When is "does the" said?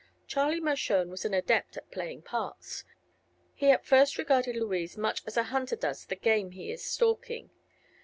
5.75-6.15